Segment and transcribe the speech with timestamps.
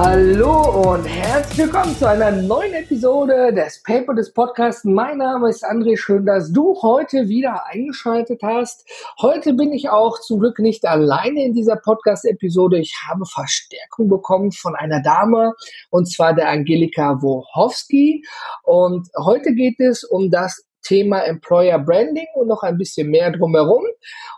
[0.00, 4.84] Hallo und herzlich willkommen zu einer neuen Episode des Paper des Podcasts.
[4.84, 5.96] Mein Name ist André.
[5.96, 8.88] Schön, dass du heute wieder eingeschaltet hast.
[9.20, 12.78] Heute bin ich auch zum Glück nicht alleine in dieser Podcast-Episode.
[12.78, 15.54] Ich habe Verstärkung bekommen von einer Dame
[15.90, 18.24] und zwar der Angelika Wochowski.
[18.62, 23.84] Und heute geht es um das Thema Employer Branding und noch ein bisschen mehr drumherum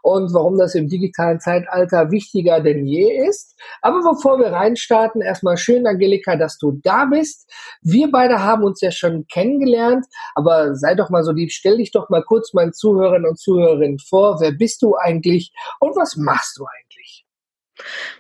[0.02, 3.56] und warum das im digitalen Zeitalter wichtiger denn je ist.
[3.82, 7.48] Aber bevor wir reinstarten, erstmal schön, Angelika, dass du da bist.
[7.82, 11.92] Wir beide haben uns ja schon kennengelernt, aber sei doch mal so lieb, stell dich
[11.92, 14.40] doch mal kurz meinen Zuhörern und Zuhörerinnen vor.
[14.40, 17.26] Wer bist du eigentlich und was machst du eigentlich?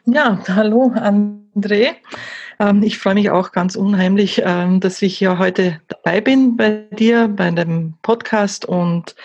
[0.06, 1.96] Ja, hallo André.
[2.60, 6.86] Ähm, ich freue mich auch ganz unheimlich, ähm, dass ich ja heute dabei bin bei
[6.92, 8.66] dir, bei dem Podcast.
[8.66, 9.16] Und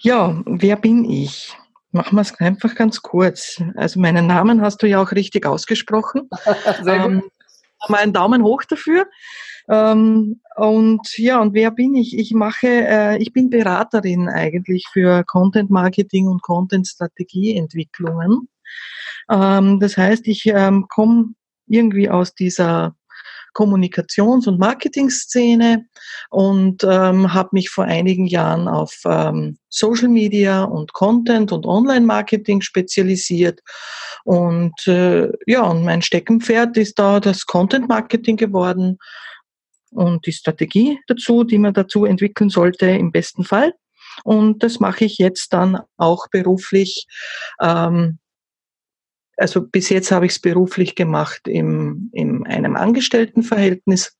[0.00, 1.56] ja, wer bin ich?
[1.92, 3.62] Machen wir es einfach ganz kurz.
[3.76, 6.28] Also meinen Namen hast du ja auch richtig ausgesprochen.
[6.82, 7.12] Sehr gut.
[7.12, 7.22] Ähm,
[7.88, 9.06] mal einen Daumen hoch dafür.
[9.70, 12.18] Ähm, und ja, und wer bin ich?
[12.18, 18.48] Ich mache, äh, ich bin Beraterin eigentlich für Content Marketing und Content Strategieentwicklungen.
[19.30, 21.34] Ähm, das heißt, ich ähm, komme
[21.68, 22.94] irgendwie aus dieser
[23.54, 25.86] Kommunikations- und Marketing-Szene
[26.30, 32.60] und ähm, habe mich vor einigen Jahren auf ähm, Social Media und Content und Online-Marketing
[32.60, 33.60] spezialisiert.
[34.24, 38.98] Und äh, ja, und mein Steckenpferd ist da das Content-Marketing geworden
[39.90, 43.72] und die Strategie dazu, die man dazu entwickeln sollte im besten Fall.
[44.24, 47.06] Und das mache ich jetzt dann auch beruflich
[47.60, 48.18] ähm,
[49.38, 54.14] also bis jetzt habe ich es beruflich gemacht im, in einem Angestelltenverhältnis.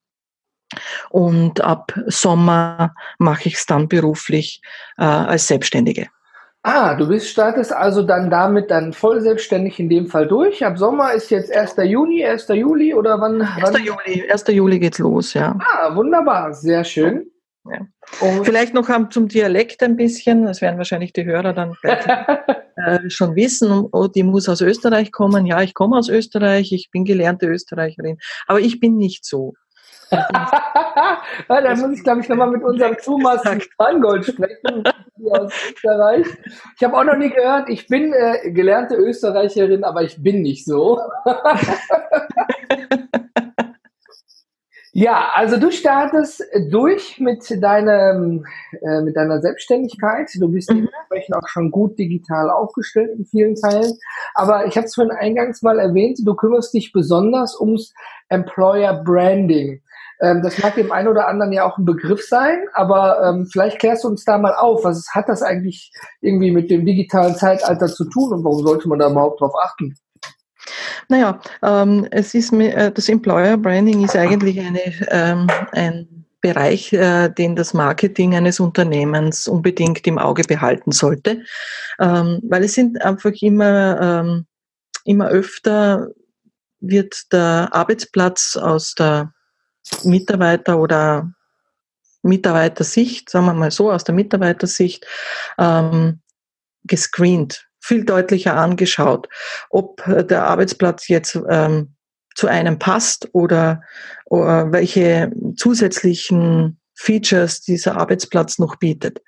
[1.09, 4.61] Und ab Sommer mache ich es dann beruflich
[4.97, 6.07] äh, als Selbstständige.
[6.61, 10.63] Ah, du bist startest also dann damit dann voll selbstständig in dem Fall durch.
[10.63, 11.75] Ab Sommer ist jetzt 1.
[11.83, 12.47] Juni, 1.
[12.49, 13.41] Juli oder wann?
[13.41, 13.73] 1.
[13.73, 13.83] Wann?
[13.83, 14.45] Juli, 1.
[14.49, 15.57] Juli geht's los, ja.
[15.59, 17.31] Ah, wunderbar, sehr schön.
[17.65, 17.85] Ja.
[18.43, 23.87] Vielleicht noch zum Dialekt ein bisschen, das werden wahrscheinlich die Hörer dann äh, schon wissen,
[23.91, 25.45] oh, die muss aus Österreich kommen.
[25.45, 29.53] Ja, ich komme aus Österreich, ich bin gelernte Österreicherin, aber ich bin nicht so.
[30.11, 34.83] ja, da muss ich, glaube ich, nochmal mit unserem Thomas Spangold sprechen
[35.29, 36.25] aus Österreich.
[36.77, 40.65] Ich habe auch noch nie gehört, ich bin äh, gelernte Österreicherin, aber ich bin nicht
[40.65, 40.99] so.
[44.91, 48.45] Ja, also du startest durch mit deinem,
[48.81, 50.29] äh, mit deiner Selbstständigkeit.
[50.39, 50.87] Du bist mhm.
[50.87, 53.93] dementsprechend auch schon gut digital aufgestellt in vielen Teilen.
[54.33, 57.93] Aber ich habe es vorhin eingangs mal erwähnt, du kümmerst dich besonders ums
[58.29, 59.81] Employer Branding.
[60.21, 63.79] Ähm, das mag dem einen oder anderen ja auch ein Begriff sein, aber ähm, vielleicht
[63.79, 64.83] klärst du uns da mal auf.
[64.83, 65.91] Was hat das eigentlich
[66.21, 69.95] irgendwie mit dem digitalen Zeitalter zu tun und warum sollte man da überhaupt drauf achten?
[71.09, 77.29] Naja, ähm, es ist äh, das Employer Branding ist eigentlich eine, ähm, ein Bereich, äh,
[77.29, 81.43] den das Marketing eines Unternehmens unbedingt im Auge behalten sollte,
[81.99, 84.45] ähm, weil es sind einfach immer ähm,
[85.03, 86.09] immer öfter
[86.79, 89.33] wird der Arbeitsplatz aus der
[90.03, 91.33] Mitarbeiter oder
[92.21, 95.07] Mitarbeitersicht, sagen wir mal so, aus der Mitarbeitersicht
[95.57, 96.21] ähm,
[96.83, 99.27] gescreent viel deutlicher angeschaut,
[99.71, 101.95] ob der Arbeitsplatz jetzt ähm,
[102.35, 103.81] zu einem passt oder,
[104.25, 109.21] oder welche zusätzlichen Features dieser Arbeitsplatz noch bietet.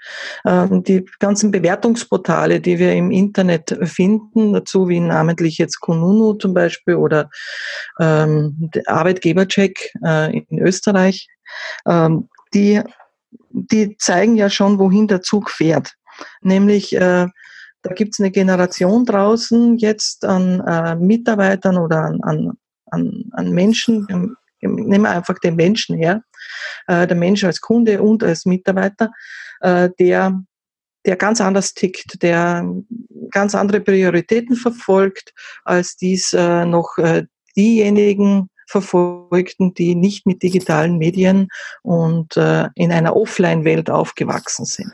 [0.45, 6.53] Ähm, die ganzen Bewertungsportale, die wir im Internet finden, dazu wie namentlich jetzt Kununu zum
[6.53, 7.31] Beispiel oder
[7.99, 11.29] ähm, Arbeitgebercheck äh, in Österreich,
[11.87, 12.81] ähm, die,
[13.49, 15.95] die zeigen ja schon, wohin der Zug fährt.
[16.41, 17.27] Nämlich äh,
[17.83, 22.21] da gibt es eine Generation draußen jetzt an äh, Mitarbeitern oder an,
[22.85, 26.23] an, an, Menschen, nehmen wir einfach den Menschen her,
[26.87, 29.11] äh, der Mensch als Kunde und als Mitarbeiter,
[29.61, 30.43] äh, der,
[31.05, 32.65] der ganz anders tickt, der
[33.31, 37.25] ganz andere Prioritäten verfolgt, als dies äh, noch äh,
[37.55, 41.49] diejenigen verfolgten, die nicht mit digitalen Medien
[41.81, 44.91] und äh, in einer Offline-Welt aufgewachsen sind.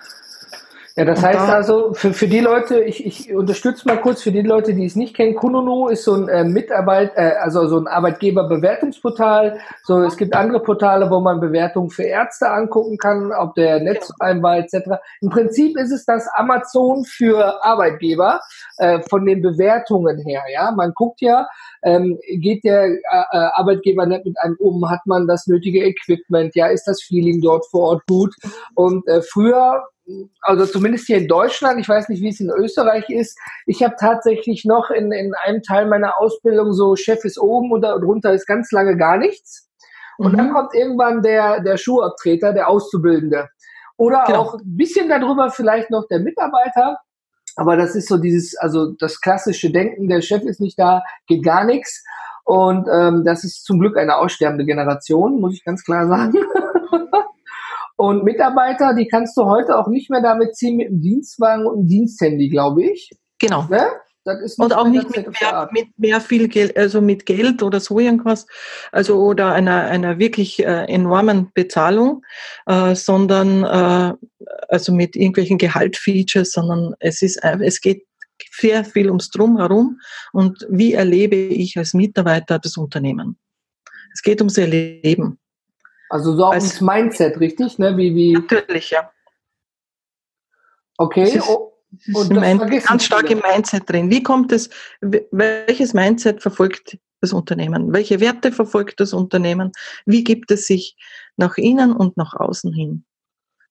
[0.97, 4.31] Ja, das heißt da, also, für, für die Leute, ich, ich unterstütze mal kurz für
[4.31, 7.77] die Leute, die es nicht kennen, Kununu ist so ein äh, Mitarbeit, äh, also so
[7.77, 9.59] ein Arbeitgeberbewertungsportal.
[9.83, 14.61] So, es gibt andere Portale, wo man Bewertungen für Ärzte angucken kann, ob der Netzeinwahl
[14.61, 14.97] etc.
[15.21, 18.39] Im Prinzip ist es das Amazon für Arbeitgeber
[18.77, 20.41] äh, von den Bewertungen her.
[20.51, 21.47] Ja, man guckt ja,
[21.83, 26.55] ähm, geht der äh, äh, Arbeitgeber nicht mit einem um, hat man das nötige Equipment,
[26.55, 28.33] ja, ist das Feeling dort vor Ort gut?
[28.73, 29.83] Und äh, früher
[30.41, 33.95] also zumindest hier in Deutschland, ich weiß nicht, wie es in Österreich ist, ich habe
[33.99, 38.45] tatsächlich noch in, in einem Teil meiner Ausbildung so Chef ist oben und darunter ist
[38.45, 39.69] ganz lange gar nichts.
[40.17, 40.37] Und mhm.
[40.37, 43.49] dann kommt irgendwann der, der Schuhabtreter, der Auszubildende.
[43.97, 44.39] Oder genau.
[44.39, 46.99] auch ein bisschen darüber vielleicht noch der Mitarbeiter.
[47.55, 51.43] Aber das ist so dieses, also das klassische Denken, der Chef ist nicht da, geht
[51.43, 52.03] gar nichts.
[52.45, 56.33] Und ähm, das ist zum Glück eine aussterbende Generation, muss ich ganz klar sagen.
[57.97, 61.79] Und Mitarbeiter, die kannst du heute auch nicht mehr damit ziehen mit einem Dienstwagen und
[61.79, 63.09] einem Diensthandy, glaube ich.
[63.39, 63.65] Genau.
[63.69, 63.87] Ne?
[64.57, 68.45] und auch nicht mit mehr, mit mehr, viel Geld, also mit Geld oder so irgendwas,
[68.91, 72.23] also oder einer, einer wirklich äh, enormen Bezahlung,
[72.65, 74.13] äh, sondern äh,
[74.67, 78.05] also mit irgendwelchen Gehaltfeatures, sondern es ist, es geht
[78.51, 79.99] sehr viel ums Drumherum
[80.33, 83.37] und wie erlebe ich als Mitarbeiter das Unternehmen.
[84.13, 85.39] Es geht ums Erleben.
[86.09, 87.79] Also so auch ins Mindset, richtig?
[87.79, 87.97] Ne?
[87.97, 89.11] Wie, wie natürlich, ja.
[90.97, 91.23] Okay.
[91.23, 91.73] Ist, oh,
[92.13, 94.09] und das ganz stark im Mindset drin.
[94.09, 94.69] Wie kommt es,
[95.01, 97.93] welches Mindset verfolgt das Unternehmen?
[97.93, 99.71] Welche Werte verfolgt das Unternehmen?
[100.05, 100.95] Wie gibt es sich
[101.37, 103.05] nach innen und nach außen hin?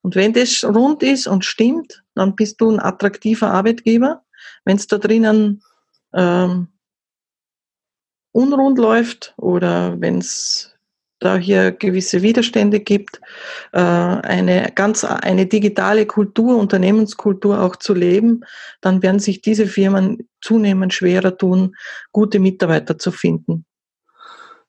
[0.03, 4.25] Und wenn das rund ist und stimmt, dann bist du ein attraktiver Arbeitgeber.
[4.65, 5.63] Wenn es da drinnen
[6.15, 6.69] ähm,
[8.33, 10.76] unrund läuft oder wenn es
[11.19, 13.21] da hier gewisse Widerstände gibt,
[13.73, 18.43] äh, eine ganz eine digitale Kultur, Unternehmenskultur auch zu leben,
[18.81, 21.75] dann werden sich diese Firmen zunehmend schwerer tun,
[22.13, 23.65] gute Mitarbeiter zu finden.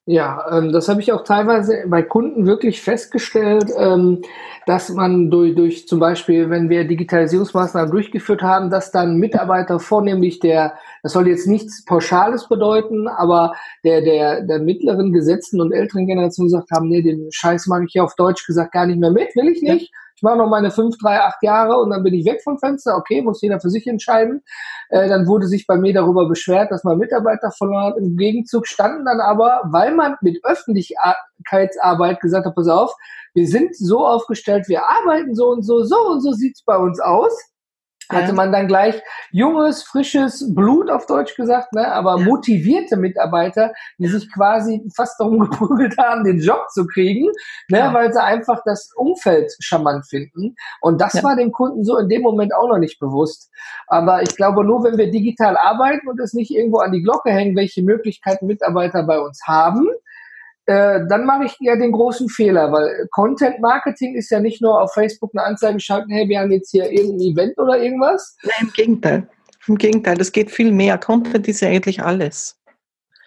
[0.09, 4.21] Ja, ähm, das habe ich auch teilweise bei Kunden wirklich festgestellt, ähm,
[4.65, 10.39] dass man durch, durch zum Beispiel, wenn wir Digitalisierungsmaßnahmen durchgeführt haben, dass dann Mitarbeiter vornehmlich
[10.39, 13.51] der, das soll jetzt nichts Pauschales bedeuten, aber
[13.83, 17.91] der, der, der mittleren, gesetzten und älteren Generation gesagt haben, nee, den Scheiß mag ich
[17.91, 19.91] hier auf Deutsch gesagt gar nicht mehr mit, will ich nicht.
[19.91, 22.57] Ja ich mache noch meine fünf, drei, acht Jahre und dann bin ich weg vom
[22.57, 22.97] Fenster.
[22.97, 24.41] Okay, muss jeder für sich entscheiden.
[24.89, 27.97] Äh, dann wurde sich bei mir darüber beschwert, dass man Mitarbeiter verloren hat.
[27.99, 32.95] Im Gegenzug standen dann aber, weil man mit Öffentlichkeitsarbeit gesagt hat, pass auf,
[33.35, 36.99] wir sind so aufgestellt, wir arbeiten so und so, so und so sieht's bei uns
[36.99, 37.31] aus
[38.09, 39.01] hatte man dann gleich
[39.31, 45.39] junges, frisches Blut auf Deutsch gesagt, ne, aber motivierte Mitarbeiter, die sich quasi fast darum
[45.49, 47.27] geprügelt haben, den Job zu kriegen,
[47.69, 47.93] ne, ja.
[47.93, 50.55] weil sie einfach das Umfeld charmant finden.
[50.81, 51.23] Und das ja.
[51.23, 53.51] war dem Kunden so in dem Moment auch noch nicht bewusst.
[53.87, 57.31] Aber ich glaube, nur wenn wir digital arbeiten und es nicht irgendwo an die Glocke
[57.31, 59.87] hängen, welche Möglichkeiten Mitarbeiter bei uns haben,
[60.67, 64.81] äh, dann mache ich ja den großen Fehler, weil Content Marketing ist ja nicht nur
[64.81, 68.35] auf Facebook eine Anzeige schalten, hey, wir haben jetzt hier irgendein Event oder irgendwas.
[68.43, 69.27] Nein, im Gegenteil.
[69.67, 70.97] Im Gegenteil, das geht viel mehr.
[70.97, 72.57] Content ist ja eigentlich alles.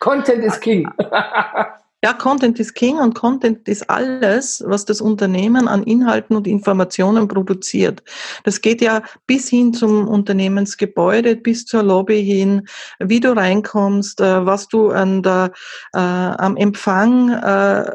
[0.00, 0.88] Content ist King.
[2.02, 7.29] Ja, Content ist King und Content ist alles, was das Unternehmen an Inhalten und Informationen
[7.29, 8.02] produziert.
[8.44, 12.67] Das geht ja bis hin zum Unternehmensgebäude, bis zur Lobby hin,
[13.00, 15.52] wie du reinkommst, äh, was du an der,
[15.93, 17.91] äh, am Empfang äh,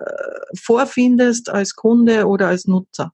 [0.55, 3.11] vorfindest als Kunde oder als Nutzer.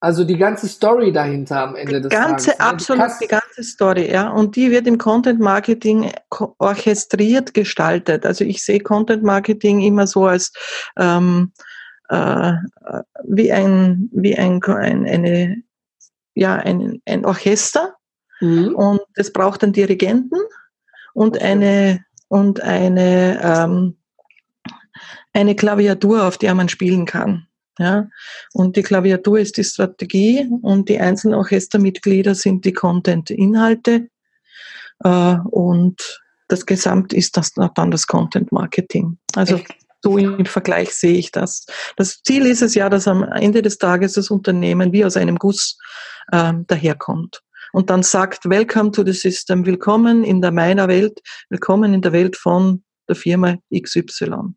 [0.00, 2.88] Also die ganze Story dahinter am Ende die des ganze, Tages.
[2.88, 3.04] Ne?
[3.04, 4.30] Absolut, die, die ganze Story, ja.
[4.30, 6.12] Und die wird im Content Marketing
[6.58, 8.24] orchestriert gestaltet.
[8.24, 10.52] Also ich sehe Content Marketing immer so als
[10.96, 11.52] ähm,
[12.08, 12.52] äh,
[13.24, 15.62] wie ein, wie ein, ein eine,
[16.34, 17.94] ja, ein, ein Orchester.
[18.40, 18.74] Mhm.
[18.74, 20.38] Und es braucht einen Dirigenten
[21.12, 23.96] und eine und eine ähm,
[25.32, 27.47] eine Klaviatur, auf der man spielen kann.
[27.78, 28.08] Ja?
[28.52, 34.08] Und die Klaviatur ist die Strategie und die einzelnen Orchestermitglieder sind die Content-Inhalte.
[35.04, 39.18] Äh, und das Gesamt ist das, dann das Content-Marketing.
[39.34, 39.74] Also Echt?
[40.02, 41.66] so im Vergleich sehe ich das.
[41.96, 45.36] Das Ziel ist es ja, dass am Ende des Tages das Unternehmen wie aus einem
[45.36, 45.78] Guss
[46.32, 47.42] äh, daherkommt
[47.72, 51.20] und dann sagt, Welcome to the System, willkommen in der meiner Welt,
[51.50, 54.54] willkommen in der Welt von der Firma XY.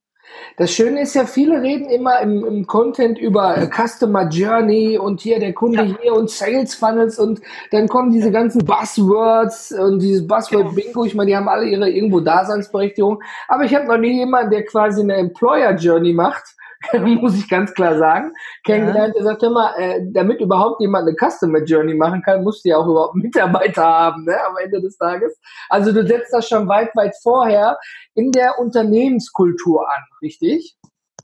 [0.58, 5.22] Das Schöne ist ja, viele reden immer im, im Content über äh, Customer Journey und
[5.22, 5.98] hier der Kunde ja.
[6.01, 11.06] hier und Sales Funnels und dann kommen diese ganzen Buzzwords und dieses Buzzword Bingo.
[11.06, 13.22] Ich meine, die haben alle ihre irgendwo Daseinsberechtigung.
[13.48, 16.56] Aber ich habe noch nie jemanden, der quasi eine Employer Journey macht
[17.22, 18.34] muss ich ganz klar sagen,
[18.64, 19.16] kennengelernt.
[19.16, 22.78] Der sagt immer, äh, damit überhaupt jemand eine Customer Journey machen kann, musst du ja
[22.78, 25.40] auch überhaupt Mitarbeiter haben, ne, am Ende des Tages.
[25.70, 27.78] Also du setzt das schon weit, weit vorher
[28.16, 30.78] in der Unternehmenskultur an, richtig?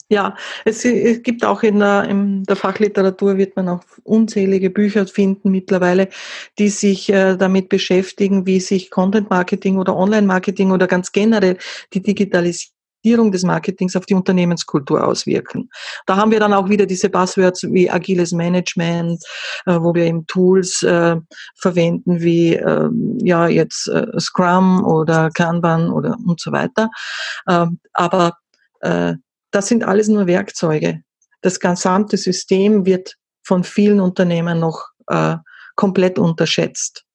[0.10, 5.06] Ja, es, es, gibt auch in der, in der, Fachliteratur wird man auch unzählige Bücher
[5.06, 6.08] finden mittlerweile,
[6.58, 11.58] die sich äh, damit beschäftigen, wie sich Content Marketing oder Online Marketing oder ganz generell
[11.94, 15.70] die Digitalisierung des Marketings auf die Unternehmenskultur auswirken.
[16.06, 19.24] Da haben wir dann auch wieder diese Buzzwords wie agiles Management,
[19.66, 21.16] äh, wo wir eben Tools äh,
[21.56, 22.89] verwenden wie äh,
[23.20, 26.89] ja jetzt äh, Scrum oder Kanban oder und so weiter.
[27.48, 28.38] Ähm, aber
[28.82, 29.13] äh,
[29.51, 31.01] das sind alles nur Werkzeuge.
[31.42, 35.38] Das gesamte System wird von vielen Unternehmen noch äh,
[35.75, 37.07] komplett unterschätzt.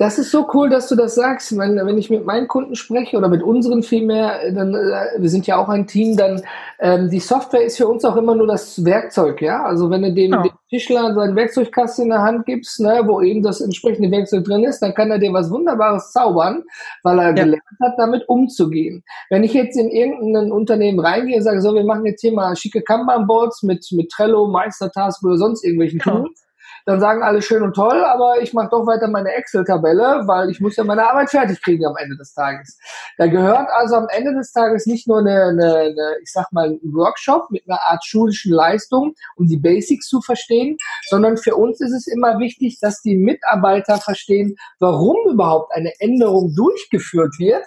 [0.00, 1.58] Das ist so cool, dass du das sagst.
[1.58, 5.48] Wenn, wenn ich mit meinen Kunden spreche oder mit unseren vielmehr, dann, äh, wir sind
[5.48, 6.40] ja auch ein Team, dann
[6.78, 9.64] ähm, die Software ist für uns auch immer nur das Werkzeug, ja.
[9.64, 10.42] Also wenn du dem, ja.
[10.42, 14.62] dem Tischler seinen Werkzeugkasten in der Hand gibst, ne, wo eben das entsprechende Werkzeug drin
[14.62, 16.62] ist, dann kann er dir was Wunderbares zaubern,
[17.02, 17.32] weil er ja.
[17.32, 19.02] gelernt hat, damit umzugehen.
[19.30, 22.54] Wenn ich jetzt in irgendein Unternehmen reingehe und sage, so, wir machen jetzt hier mal
[22.54, 26.12] schicke Kanban-Boards mit, mit Trello, Meistertask oder sonst irgendwelchen ja.
[26.12, 26.44] Tools,
[26.88, 30.58] dann sagen alle schön und toll, aber ich mache doch weiter meine Excel-Tabelle, weil ich
[30.58, 32.78] muss ja meine Arbeit fertig kriegen am Ende des Tages.
[33.18, 36.70] Da gehört also am Ende des Tages nicht nur eine, eine, eine ich sag mal,
[36.70, 40.78] ein Workshop mit einer Art schulischen Leistung, um die Basics zu verstehen,
[41.10, 46.54] sondern für uns ist es immer wichtig, dass die Mitarbeiter verstehen, warum überhaupt eine Änderung
[46.54, 47.64] durchgeführt wird,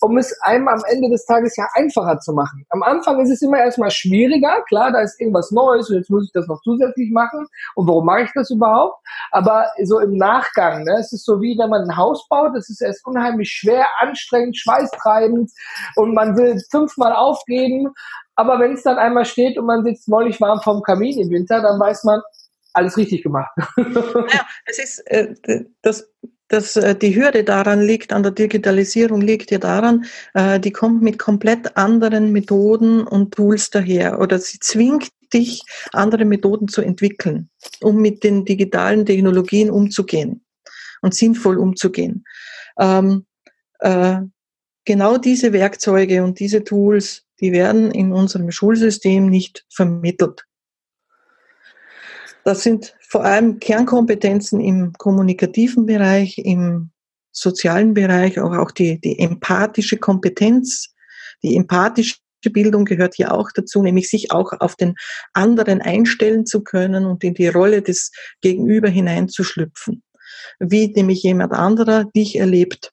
[0.00, 2.64] um es einem am Ende des Tages ja einfacher zu machen.
[2.70, 6.24] Am Anfang ist es immer erstmal schwieriger, klar, da ist irgendwas Neues und jetzt muss
[6.24, 7.46] ich das noch zusätzlich machen.
[7.74, 8.61] Und warum mache ich das überhaupt?
[8.62, 9.04] Überhaupt.
[9.30, 12.68] Aber so im Nachgang, ne, es ist so wie wenn man ein Haus baut, es
[12.68, 15.50] ist erst unheimlich schwer, anstrengend, schweißtreibend
[15.96, 17.92] und man will fünfmal aufgeben.
[18.34, 21.60] Aber wenn es dann einmal steht und man sitzt mollig warm vorm Kamin im Winter,
[21.60, 22.20] dann weiß man,
[22.74, 23.50] alles richtig gemacht.
[23.76, 25.34] Ja, es ist äh,
[25.82, 26.08] das
[26.48, 30.04] dass äh, die Hürde daran liegt, an der Digitalisierung liegt ja daran,
[30.34, 35.62] äh, die kommt mit komplett anderen Methoden und Tools daher oder sie zwingt dich,
[35.92, 40.44] andere Methoden zu entwickeln, um mit den digitalen Technologien umzugehen
[41.02, 42.24] und sinnvoll umzugehen.
[42.78, 43.26] Ähm,
[43.80, 44.20] äh,
[44.84, 50.46] genau diese Werkzeuge und diese Tools, die werden in unserem Schulsystem nicht vermittelt.
[52.44, 56.90] Das sind vor allem Kernkompetenzen im kommunikativen Bereich, im
[57.30, 60.94] sozialen Bereich, aber auch die, die empathische Kompetenz,
[61.42, 62.16] die empathische
[62.50, 64.94] Bildung gehört hier auch dazu, nämlich sich auch auf den
[65.32, 70.02] anderen einstellen zu können und in die Rolle des Gegenüber hineinzuschlüpfen,
[70.58, 72.92] wie nämlich jemand anderer dich erlebt.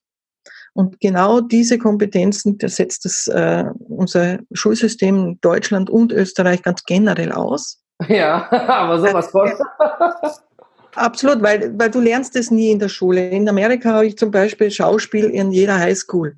[0.73, 6.83] Und genau diese Kompetenzen, das setzt das, äh, unser Schulsystem in Deutschland und Österreich ganz
[6.83, 7.81] generell aus.
[8.07, 9.51] Ja, aber sowas von.
[10.95, 13.29] Absolut, weil, weil du lernst es nie in der Schule.
[13.29, 16.35] In Amerika habe ich zum Beispiel Schauspiel in jeder Highschool.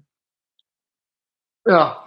[1.65, 2.00] Ja,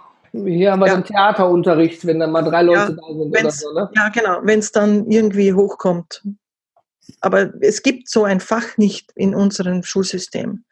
[0.45, 0.93] hier haben wir ja.
[0.93, 3.89] dann Theaterunterricht, wenn dann mal drei Leute ja, da sind oder so, ne?
[3.95, 6.23] Ja, genau, wenn es dann irgendwie hochkommt.
[7.21, 10.63] Aber es gibt so ein Fach nicht in unserem Schulsystem.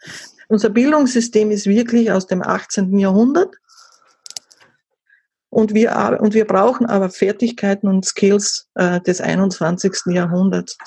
[0.47, 2.97] Unser Bildungssystem ist wirklich aus dem 18.
[2.97, 3.55] Jahrhundert.
[5.49, 9.93] Und wir, und wir brauchen aber Fertigkeiten und Skills äh, des 21.
[10.07, 10.77] Jahrhunderts.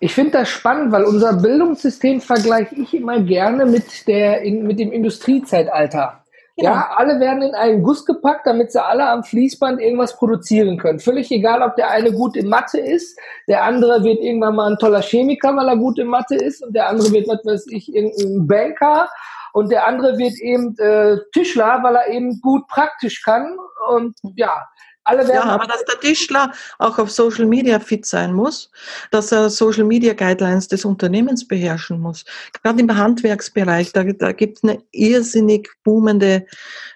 [0.00, 4.78] Ich finde das spannend, weil unser Bildungssystem vergleiche ich immer gerne mit, der, in, mit
[4.78, 6.23] dem Industriezeitalter.
[6.56, 6.70] Genau.
[6.70, 11.00] Ja, alle werden in einen Guss gepackt, damit sie alle am Fließband irgendwas produzieren können.
[11.00, 13.18] Völlig egal, ob der eine gut in Mathe ist,
[13.48, 16.72] der andere wird irgendwann mal ein toller Chemiker, weil er gut in Mathe ist, und
[16.74, 19.08] der andere wird, was weiß ich, irgendein Banker,
[19.52, 23.56] und der andere wird eben äh, Tischler, weil er eben gut praktisch kann.
[23.88, 24.66] Und ja,
[25.04, 28.70] alle werden ja, aber dass der Tischler auch auf Social Media fit sein muss,
[29.10, 32.24] dass er Social Media Guidelines des Unternehmens beherrschen muss.
[32.62, 36.46] Gerade im Handwerksbereich, da, da gibt es eine irrsinnig boomende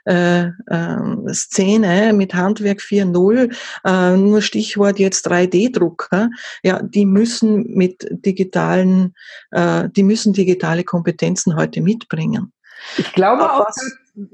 [0.06, 6.30] äh, äh, Szene mit Handwerk 4.0, äh, nur Stichwort jetzt 3D-Drucker.
[6.62, 9.14] Ja, die müssen mit digitalen,
[9.50, 12.52] äh, die müssen digitale Kompetenzen heute mitbringen.
[12.96, 13.76] Ich glaube auch, was,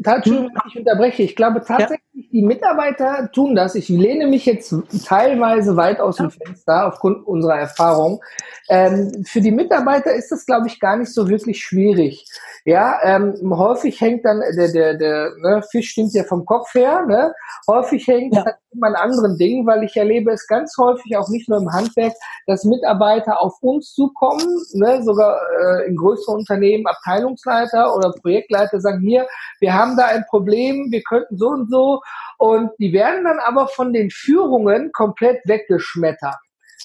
[0.03, 0.63] Entschuldigung, hm?
[0.69, 1.23] ich unterbreche.
[1.23, 2.23] Ich glaube tatsächlich, ja.
[2.33, 3.75] die Mitarbeiter tun das.
[3.75, 4.75] Ich lehne mich jetzt
[5.07, 8.23] teilweise weit aus dem Fenster aufgrund unserer Erfahrung.
[8.71, 12.27] Ähm, für die Mitarbeiter ist das, glaube ich, gar nicht so wirklich schwierig.
[12.65, 17.05] Ja, ähm, häufig hängt dann der der der ne, Fisch stimmt ja vom Kopf her.
[17.07, 17.35] Ne?
[17.69, 18.43] Häufig hängt ja.
[18.43, 21.71] das immer an anderen Dingen, weil ich erlebe es ganz häufig auch nicht nur im
[21.71, 22.15] Handwerk,
[22.47, 29.01] dass Mitarbeiter auf uns zukommen, ne, sogar äh, in größeren Unternehmen Abteilungsleiter oder Projektleiter sagen,
[29.01, 29.27] hier,
[29.61, 32.01] wir haben da ein Problem, wir könnten so und so.
[32.39, 36.37] Und die werden dann aber von den Führungen komplett weggeschmettert.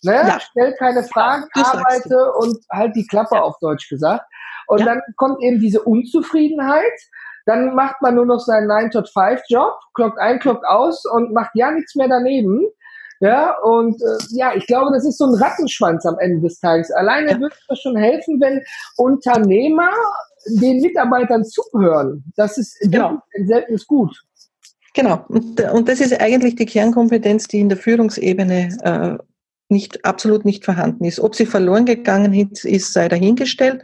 [0.03, 0.13] Ne?
[0.13, 0.39] Ja.
[0.39, 3.41] Stell keine Fragen, arbeite und halt die Klappe ja.
[3.41, 4.25] auf Deutsch gesagt.
[4.67, 4.85] Und ja.
[4.85, 6.83] dann kommt eben diese Unzufriedenheit.
[7.45, 11.95] Dann macht man nur noch seinen 9-to-5-Job, klockt ein, klockt aus und macht ja nichts
[11.95, 12.67] mehr daneben.
[13.21, 16.89] Ja, und äh, ja, ich glaube, das ist so ein Rattenschwanz am Ende des Tages.
[16.91, 17.39] Alleine ja.
[17.39, 18.61] würde es schon helfen, wenn
[18.95, 19.91] Unternehmer
[20.47, 22.23] den Mitarbeitern zuhören.
[22.35, 23.21] Das ist genau.
[23.37, 24.15] ein seltenes Gut.
[24.93, 25.25] Genau.
[25.27, 29.23] Und, und das ist eigentlich die Kernkompetenz, die in der Führungsebene äh,
[29.69, 31.19] nicht, absolut nicht vorhanden ist.
[31.19, 33.83] Ob sie verloren gegangen ist, sei dahingestellt.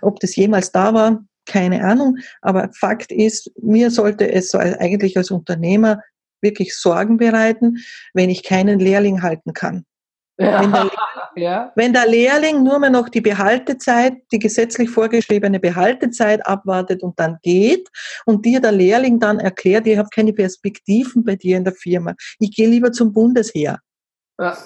[0.00, 2.16] Ob das jemals da war, keine Ahnung.
[2.40, 6.00] Aber Fakt ist, mir sollte es so eigentlich als Unternehmer
[6.46, 7.78] wirklich Sorgen bereiten,
[8.14, 9.84] wenn ich keinen Lehrling halten kann.
[10.38, 10.60] Ja.
[10.60, 10.98] Wenn, der Lehrling,
[11.36, 11.72] ja.
[11.76, 17.38] wenn, der Lehrling, nur mehr noch die Behaltezeit, die gesetzlich vorgeschriebene Behaltezeit abwartet und dann
[17.42, 17.88] geht
[18.26, 22.14] und dir der Lehrling dann erklärt, ich habe keine Perspektiven bei dir in der Firma,
[22.38, 23.78] ich gehe lieber zum Bundesheer.
[24.38, 24.56] Ja.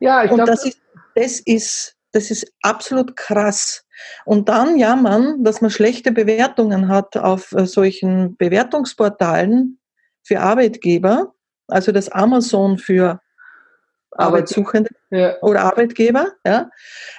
[0.00, 0.50] Ja, ich glaube.
[0.50, 0.78] Das ist,
[1.14, 3.84] das ist, das ist absolut krass.
[4.24, 9.77] Und dann jammern, dass man schlechte Bewertungen hat auf äh, solchen Bewertungsportalen
[10.28, 11.34] für Arbeitgeber,
[11.66, 13.20] also das Amazon für
[14.12, 15.36] Arbeitssuchende ja.
[15.42, 16.70] oder Arbeitgeber, ja,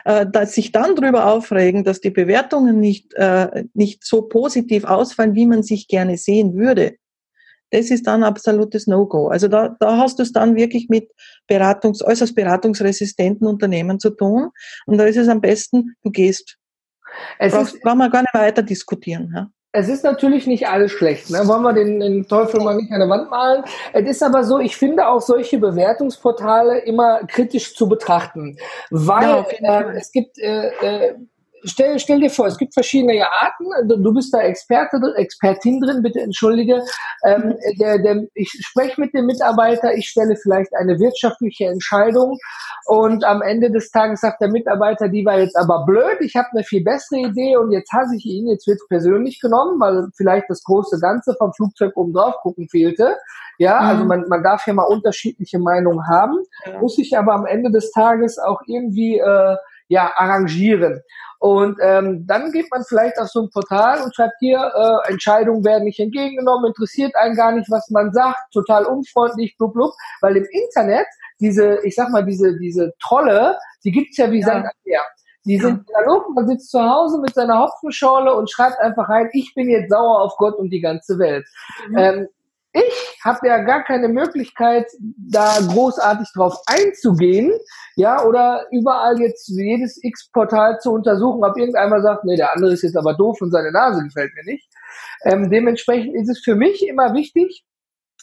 [0.06, 5.36] äh, dass sich dann darüber aufregen, dass die Bewertungen nicht, äh, nicht so positiv ausfallen,
[5.36, 6.96] wie man sich gerne sehen würde
[7.72, 9.28] das ist dann absolutes No-Go.
[9.28, 11.12] Also da, da hast du es dann wirklich mit
[11.48, 14.50] Beratungs-, äußerst beratungsresistenten Unternehmen zu tun.
[14.86, 16.58] Und da ist es am besten, du gehst.
[17.38, 19.32] Es Brauchst, ist, brauchen wir gar nicht weiter diskutieren.
[19.36, 19.52] Ja?
[19.72, 21.30] Es ist natürlich nicht alles schlecht.
[21.30, 21.48] Ne?
[21.48, 23.64] Wollen wir den, den Teufel mal nicht an der Wand malen?
[23.94, 28.58] Es ist aber so, ich finde auch solche Bewertungsportale immer kritisch zu betrachten.
[28.90, 31.16] Weil ja, äh, es gibt äh, äh,
[31.64, 33.66] stell, stell dir vor, es gibt verschiedene Arten.
[33.76, 36.84] Also du bist da Experte, Expertin drin, bitte entschuldige.
[37.26, 42.38] Ähm, der, der, ich spreche mit dem Mitarbeiter, ich stelle vielleicht eine wirtschaftliche Entscheidung
[42.86, 46.48] und am Ende des Tages sagt der Mitarbeiter, die war jetzt aber blöd, ich habe
[46.52, 50.50] eine viel bessere Idee und jetzt hasse ich ihn, jetzt wird persönlich genommen, weil vielleicht
[50.50, 53.18] das große Ganze vom Flugzeug oben drauf gucken fehlte.
[53.58, 54.08] Ja, also mhm.
[54.08, 56.80] man, man darf ja mal unterschiedliche Meinungen haben, ja.
[56.80, 59.56] muss sich aber am Ende des Tages auch irgendwie äh,
[59.90, 61.02] ja, arrangieren.
[61.40, 65.64] Und ähm, dann geht man vielleicht auf so ein Portal und schreibt hier, äh, Entscheidungen
[65.64, 69.94] werden nicht entgegengenommen, interessiert einen gar nicht, was man sagt, total unfreundlich, blub, blub.
[70.22, 71.08] Weil im Internet
[71.40, 74.48] diese, ich sag mal, diese, diese Trolle, die gibt's ja wie ja.
[74.48, 74.72] Sand am
[75.46, 79.54] Die sind Luft, man sitzt zu Hause mit seiner Hopfenschorle und schreibt einfach rein, ich
[79.56, 81.48] bin jetzt sauer auf Gott und die ganze Welt.
[81.88, 81.98] Mhm.
[81.98, 82.28] Ähm,
[82.72, 87.52] ich habe ja gar keine Möglichkeit, da großartig drauf einzugehen,
[87.96, 92.84] ja, oder überall jetzt jedes X-Portal zu untersuchen, ob irgendeiner sagt, nee, der andere ist
[92.84, 94.70] jetzt aber doof und seine Nase gefällt mir nicht.
[95.24, 97.66] Ähm, dementsprechend ist es für mich immer wichtig,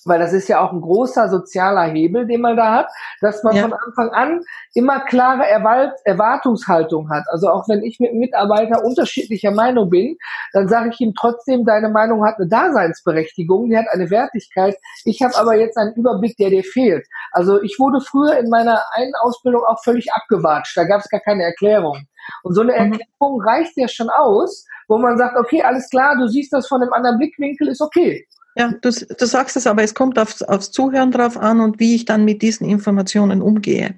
[0.07, 2.89] weil das ist ja auch ein großer sozialer Hebel, den man da hat,
[3.21, 3.63] dass man ja.
[3.63, 4.41] von Anfang an
[4.75, 7.25] immer klare Erwartungshaltung hat.
[7.31, 10.17] Also auch wenn ich mit einem Mitarbeiter unterschiedlicher Meinung bin,
[10.53, 14.77] dann sage ich ihm trotzdem, deine Meinung hat eine Daseinsberechtigung, die hat eine Wertigkeit.
[15.05, 17.07] Ich habe aber jetzt einen Überblick, der dir fehlt.
[17.33, 20.77] Also ich wurde früher in meiner einen Ausbildung auch völlig abgewatscht.
[20.77, 22.07] Da gab es gar keine Erklärung.
[22.43, 22.93] Und so eine mhm.
[22.93, 26.83] Erklärung reicht ja schon aus, wo man sagt, okay, alles klar, du siehst das von
[26.83, 28.27] einem anderen Blickwinkel, ist okay.
[28.57, 31.95] Ja, du, du sagst es, aber es kommt aufs, aufs Zuhören drauf an und wie
[31.95, 33.95] ich dann mit diesen Informationen umgehe.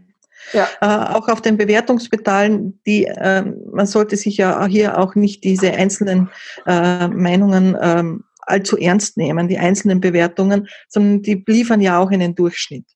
[0.53, 0.67] Ja.
[0.81, 5.73] Äh, auch auf den Bewertungsportalen, die äh, man sollte sich ja hier auch nicht diese
[5.73, 6.31] einzelnen
[6.67, 12.35] äh, Meinungen ähm, allzu ernst nehmen, die einzelnen Bewertungen, sondern die liefern ja auch einen
[12.35, 12.87] Durchschnitt.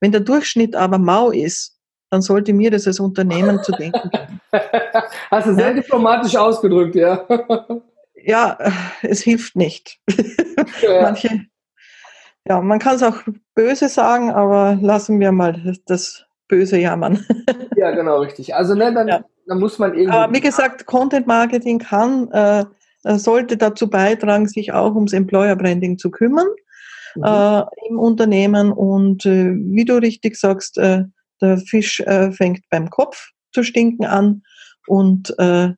[0.00, 1.76] Wenn der Durchschnitt aber mau ist,
[2.10, 4.40] dann sollte mir das als Unternehmen zu denken geben.
[5.30, 5.74] Hast du sehr ja?
[5.74, 7.26] diplomatisch ausgedrückt, ja.
[8.24, 8.58] ja,
[9.02, 10.00] es hilft nicht.
[10.82, 11.02] Ja.
[11.02, 11.46] Manche,
[12.48, 13.18] ja, man kann es auch
[13.54, 17.24] böse sagen, aber lassen wir mal das Böse jammern.
[17.76, 18.54] Ja, genau, richtig.
[18.54, 19.24] Also ne, dann, ja.
[19.46, 20.12] dann muss man irgendwie.
[20.12, 22.64] Aber wie gesagt, Content Marketing kann, äh,
[23.16, 26.48] sollte dazu beitragen, sich auch ums Employer Branding zu kümmern
[27.14, 27.24] mhm.
[27.24, 28.72] äh, im Unternehmen.
[28.72, 31.04] Und äh, wie du richtig sagst, äh,
[31.40, 34.42] der Fisch äh, fängt beim Kopf zu stinken an
[34.86, 35.70] und äh,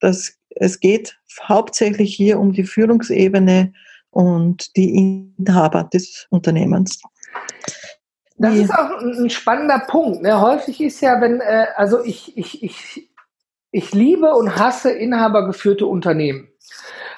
[0.00, 3.72] das es geht hauptsächlich hier um die Führungsebene
[4.10, 4.96] und die
[5.38, 7.00] Inhaber des Unternehmens.
[8.36, 10.22] Das ist auch ein spannender Punkt.
[10.22, 10.40] Ne?
[10.40, 13.10] Häufig ist ja, wenn, äh, also ich, ich, ich,
[13.72, 16.48] ich liebe und hasse inhabergeführte Unternehmen.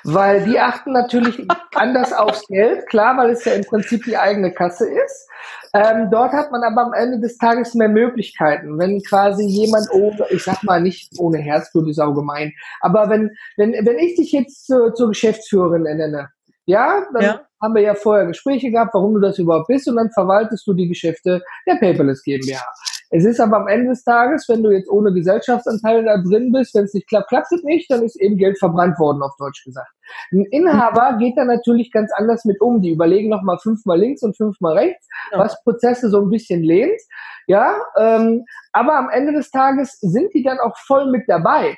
[0.02, 4.50] Weil die achten natürlich anders aufs Geld, klar, weil es ja im Prinzip die eigene
[4.52, 5.28] Kasse ist.
[5.72, 8.78] Ähm, dort hat man aber am Ende des Tages mehr Möglichkeiten.
[8.78, 13.30] Wenn quasi jemand ohne, ich sag mal nicht ohne Herzblut ist auch gemein, aber wenn,
[13.56, 16.28] wenn, wenn ich dich jetzt zur, zur Geschäftsführerin nenne,
[16.66, 17.40] ja, dann ja.
[17.62, 20.72] haben wir ja vorher Gespräche gehabt, warum du das überhaupt bist und dann verwaltest du
[20.72, 22.64] die Geschäfte der Paperless GmbH.
[23.12, 26.74] Es ist aber am Ende des Tages, wenn du jetzt ohne Gesellschaftsanteil da drin bist,
[26.74, 29.64] wenn es nicht klappt, klappt es nicht, dann ist eben Geld verbrannt worden, auf Deutsch
[29.64, 29.90] gesagt.
[30.32, 32.80] Ein Inhaber geht da natürlich ganz anders mit um.
[32.80, 35.38] Die überlegen nochmal fünfmal links und fünfmal rechts, ja.
[35.38, 37.00] was Prozesse so ein bisschen lehnt.
[37.48, 41.76] Ja, ähm, aber am Ende des Tages sind die dann auch voll mit dabei.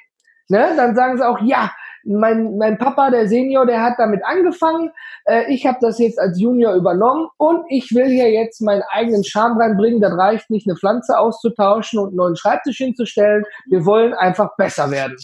[0.48, 0.74] Ne?
[0.76, 1.72] Dann sagen sie auch, ja,
[2.04, 4.90] mein, mein Papa, der Senior, der hat damit angefangen.
[5.24, 9.24] Äh, ich habe das jetzt als Junior übernommen und ich will hier jetzt meinen eigenen
[9.24, 10.00] Charme reinbringen.
[10.00, 13.44] Das reicht nicht, eine Pflanze auszutauschen und einen neuen Schreibtisch hinzustellen.
[13.68, 15.16] Wir wollen einfach besser werden.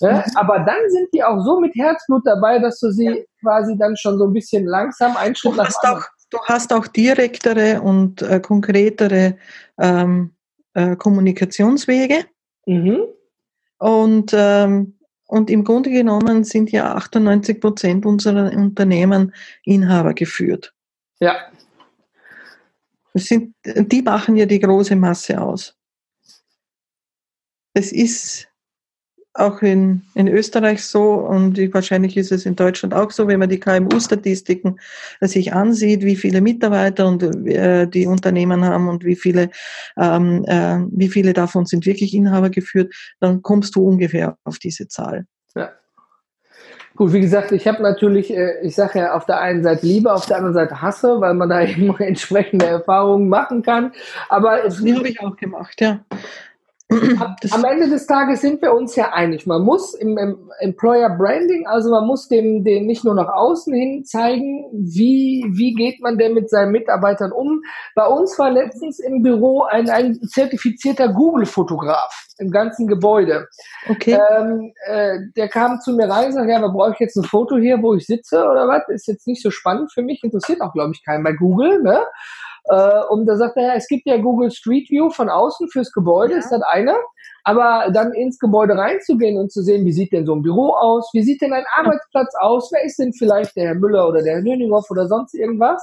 [0.00, 0.18] Ja?
[0.18, 0.22] Mhm.
[0.36, 3.14] Aber dann sind die auch so mit Herzblut dabei, dass du sie ja.
[3.42, 7.82] quasi dann schon so ein bisschen langsam einen Schritt nach auch, Du hast auch direktere
[7.82, 9.36] und äh, konkretere
[9.78, 10.32] ähm,
[10.72, 12.24] äh, Kommunikationswege.
[12.64, 13.02] Mhm.
[13.78, 14.98] Und ähm,
[15.32, 20.74] und im Grunde genommen sind ja 98 Prozent unserer Unternehmen Inhaber geführt.
[21.20, 21.50] Ja.
[23.14, 25.74] Sind, die machen ja die große Masse aus.
[27.72, 28.46] Es ist
[29.34, 33.48] auch in, in Österreich so und wahrscheinlich ist es in Deutschland auch so, wenn man
[33.48, 34.78] die KMU-Statistiken
[35.20, 39.50] sich ansieht, wie viele Mitarbeiter und äh, die Unternehmen haben und wie viele,
[39.96, 44.88] ähm, äh, wie viele davon sind wirklich Inhaber geführt, dann kommst du ungefähr auf diese
[44.88, 45.26] Zahl.
[45.54, 45.70] Ja.
[46.94, 50.12] Gut, wie gesagt, ich habe natürlich, äh, ich sage ja auf der einen Seite Liebe,
[50.12, 53.92] auf der anderen Seite Hasse, weil man da eben entsprechende Erfahrungen machen kann.
[54.28, 56.00] Aber es, die habe ich auch gemacht, ja.
[57.50, 59.46] Am Ende des Tages sind wir uns ja einig.
[59.46, 63.72] Man muss im, im, Employer Branding, also man muss dem, dem nicht nur nach außen
[63.74, 67.62] hin zeigen, wie, wie geht man denn mit seinen Mitarbeitern um.
[67.94, 73.48] Bei uns war letztens im Büro ein, ein zertifizierter Google-Fotograf im ganzen Gebäude.
[73.88, 74.18] Okay.
[74.36, 77.24] Ähm, äh, der kam zu mir rein und sagte, ja, da brauche ich jetzt ein
[77.24, 78.82] Foto hier, wo ich sitze oder was?
[78.88, 81.82] Ist jetzt nicht so spannend für mich, interessiert auch, glaube ich, keinen bei Google.
[81.82, 82.00] Ne?
[82.64, 85.92] Äh, und da sagt er, ja, es gibt ja Google Street View von außen fürs
[85.92, 86.38] Gebäude, ja.
[86.38, 86.94] ist das eine.
[87.44, 91.10] Aber dann ins Gebäude reinzugehen und zu sehen, wie sieht denn so ein Büro aus,
[91.12, 94.34] wie sieht denn ein Arbeitsplatz aus, wer ist denn vielleicht der Herr Müller oder der
[94.34, 95.82] Herr Nöninghoff oder sonst irgendwas.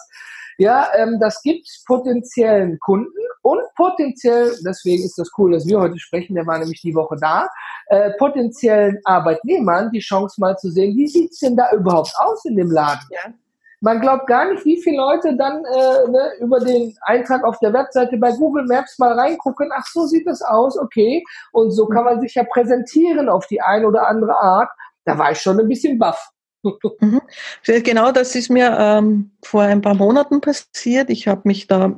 [0.57, 5.97] Ja, ähm, das gibt potenziellen Kunden und potenziell, deswegen ist das cool, dass wir heute
[5.97, 7.47] sprechen, der war nämlich die Woche da,
[7.87, 12.57] äh, potenziellen Arbeitnehmern die Chance mal zu sehen, wie sieht's denn da überhaupt aus in
[12.57, 13.05] dem Laden?
[13.11, 13.33] Ja
[13.81, 17.73] man glaubt gar nicht, wie viele Leute dann äh, ne, über den Eintrag auf der
[17.73, 19.69] Webseite bei Google Maps mal reingucken.
[19.73, 21.23] Ach, so sieht das aus, okay.
[21.51, 24.69] Und so kann man sich ja präsentieren auf die eine oder andere Art.
[25.05, 26.29] Da war ich schon ein bisschen baff.
[26.99, 27.21] Mhm.
[27.63, 31.09] Genau, das ist mir ähm, vor ein paar Monaten passiert.
[31.09, 31.97] Ich habe mich da,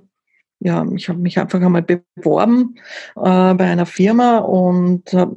[0.60, 2.76] ja, ich habe mich einfach einmal beworben
[3.15, 5.36] äh, bei einer Firma und habe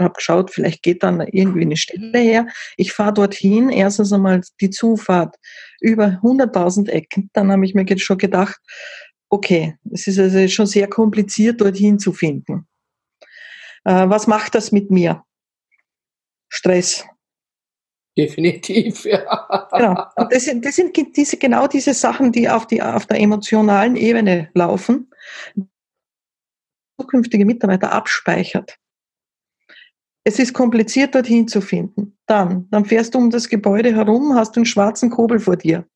[0.00, 2.46] habe geschaut, vielleicht geht dann irgendwie eine Stelle her.
[2.76, 5.36] Ich fahre dorthin, erstens einmal die Zufahrt
[5.80, 7.30] über 100.000 Ecken.
[7.32, 8.58] Dann habe ich mir schon gedacht,
[9.28, 12.66] okay, es ist also schon sehr kompliziert, dorthin zu finden.
[13.84, 15.24] Äh, was macht das mit mir?
[16.48, 17.04] Stress.
[18.16, 19.68] Definitiv, ja.
[19.72, 20.04] Genau.
[20.16, 23.96] Und das sind, das sind diese, genau diese Sachen, die auf, die auf der emotionalen
[23.96, 25.10] Ebene laufen,
[26.98, 28.78] zukünftige Mitarbeiter abspeichert.
[30.24, 32.16] Es ist kompliziert, dorthin zu finden.
[32.26, 35.86] Dann, dann fährst du um das Gebäude herum, hast einen schwarzen Kobel vor dir.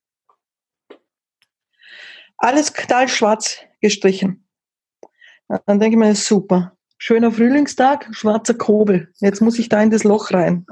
[2.37, 4.47] Alles knallschwarz gestrichen.
[5.65, 6.77] Dann denke ich mir, super.
[6.99, 9.11] Schöner Frühlingstag, schwarzer Kobel.
[9.19, 10.65] Jetzt muss ich da in das Loch rein.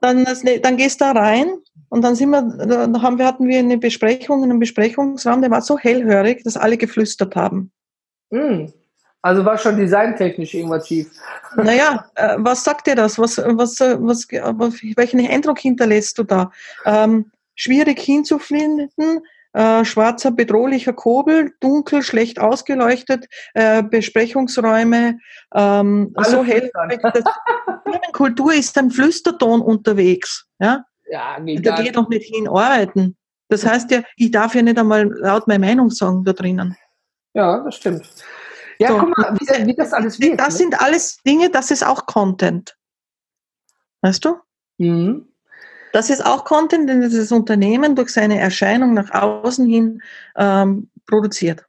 [0.00, 1.52] dann, dann gehst du da rein
[1.90, 5.62] und dann sind wir, da haben wir, hatten wir eine Besprechung, einen Besprechungsraum, der war
[5.62, 7.72] so hellhörig, dass alle geflüstert haben.
[8.30, 8.66] Mm.
[9.28, 11.10] Also war schon designtechnisch irgendwas schief.
[11.54, 13.18] Naja, äh, was sagt dir das?
[13.18, 14.26] Was, was, was,
[14.96, 16.50] welchen Eindruck hinterlässt du da?
[16.86, 19.20] Ähm, schwierig hinzufinden,
[19.52, 25.18] äh, schwarzer bedrohlicher Kobel, dunkel, schlecht ausgeleuchtet, äh, Besprechungsräume,
[25.54, 26.70] ähm, so hell.
[28.14, 30.46] Kultur ist ein Flüsterton unterwegs.
[30.58, 33.14] Ja, ja da geht doch nicht hin arbeiten.
[33.50, 36.78] Das heißt ja, ich darf ja nicht einmal laut meine Meinung sagen da drinnen.
[37.34, 38.08] Ja, das stimmt.
[38.78, 38.98] Ja, so.
[38.98, 40.38] guck mal, wie, wie, das alles wird.
[40.38, 40.58] Das ne?
[40.58, 42.76] sind alles Dinge, das ist auch Content.
[44.02, 44.36] Weißt du?
[44.78, 45.28] Mhm.
[45.92, 50.02] Das ist auch Content, den das Unternehmen durch seine Erscheinung nach außen hin
[50.36, 51.64] ähm, produziert.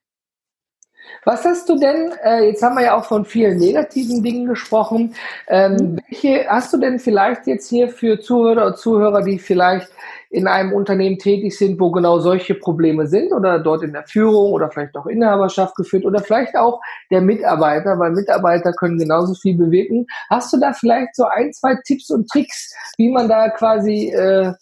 [1.25, 5.15] Was hast du denn, äh, jetzt haben wir ja auch von vielen negativen Dingen gesprochen,
[5.47, 5.99] ähm, mhm.
[6.07, 9.89] welche hast du denn vielleicht jetzt hier für Zuhörer und Zuhörer, die vielleicht
[10.29, 14.53] in einem Unternehmen tätig sind, wo genau solche Probleme sind oder dort in der Führung
[14.53, 19.57] oder vielleicht auch Inhaberschaft geführt oder vielleicht auch der Mitarbeiter, weil Mitarbeiter können genauso viel
[19.57, 20.05] bewirken.
[20.29, 24.53] Hast du da vielleicht so ein, zwei Tipps und Tricks, wie man da quasi, äh,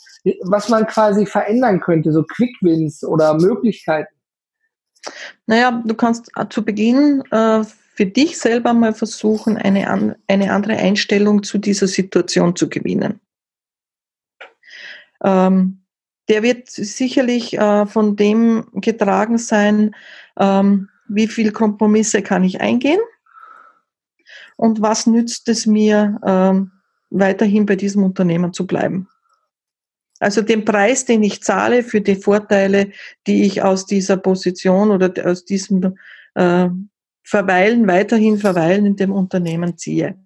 [0.44, 4.14] was man quasi verändern könnte, so Quick-Wins oder Möglichkeiten?
[5.48, 10.78] Naja, du kannst zu Beginn äh, für dich selber mal versuchen, eine, an, eine andere
[10.78, 13.20] Einstellung zu dieser Situation zu gewinnen.
[15.24, 15.84] Ähm,
[16.30, 19.96] der wird sicherlich äh, von dem getragen sein,
[20.38, 23.00] ähm, wie viel Kompromisse kann ich eingehen
[24.58, 26.72] und was nützt es mir, ähm,
[27.10, 29.08] weiterhin bei diesem Unternehmen zu bleiben.
[30.20, 32.92] Also den Preis, den ich zahle für die Vorteile,
[33.28, 35.98] die ich aus dieser Position oder aus diesem
[36.34, 36.70] äh,
[37.24, 40.18] Verweilen, weiterhin Verweilen in dem Unternehmen ziehe.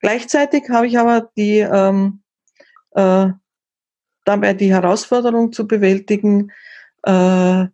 [0.00, 2.22] Gleichzeitig habe ich aber die ähm,
[2.92, 3.28] äh,
[4.24, 6.50] dabei die Herausforderung zu bewältigen,
[7.02, 7.66] äh,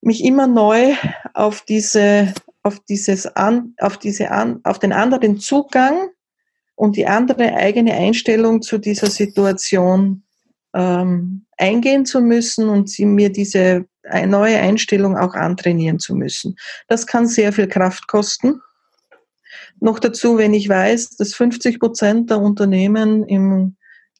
[0.00, 0.94] mich immer neu
[1.34, 2.32] auf diese,
[2.62, 6.10] auf dieses an, auf diese an, auf den anderen Zugang
[6.76, 10.22] und die andere eigene Einstellung zu dieser Situation
[10.74, 13.86] ähm, eingehen zu müssen und sie mir diese
[14.26, 16.56] neue Einstellung auch antrainieren zu müssen.
[16.86, 18.60] Das kann sehr viel Kraft kosten.
[19.80, 23.76] Noch dazu, wenn ich weiß, dass 50 Prozent der Unternehmen im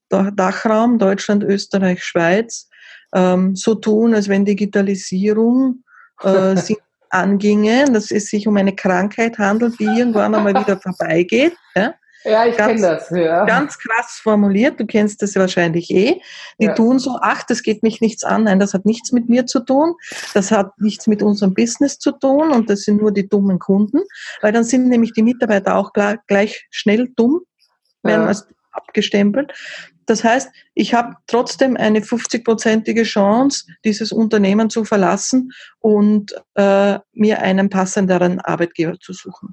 [0.09, 2.69] Dachraum, Deutschland, Österreich, Schweiz,
[3.15, 5.83] ähm, so tun, als wenn Digitalisierung
[6.23, 6.77] äh, sie
[7.11, 11.55] anginge, dass es sich um eine Krankheit handelt, die irgendwann einmal wieder vorbeigeht.
[11.75, 11.95] Ja?
[12.27, 13.09] Ja, ich kenne das.
[13.11, 13.45] Ja.
[13.45, 16.21] Ganz krass formuliert, du kennst das wahrscheinlich eh.
[16.61, 16.75] Die ja.
[16.75, 18.45] tun so, ach, das geht mich nichts an.
[18.45, 19.95] Nein, das hat nichts mit mir zu tun.
[20.35, 24.01] Das hat nichts mit unserem Business zu tun und das sind nur die dummen Kunden,
[24.43, 25.93] weil dann sind nämlich die Mitarbeiter auch
[26.27, 27.43] gleich schnell dumm,
[28.03, 29.53] werden als abgestempelt.
[30.07, 37.43] Das heißt, ich habe trotzdem eine 50-prozentige Chance, dieses Unternehmen zu verlassen und äh, mir
[37.43, 39.53] einen passenderen Arbeitgeber zu suchen.